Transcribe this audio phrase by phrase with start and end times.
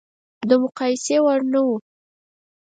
[0.49, 1.67] د مقایسې وړ نه و.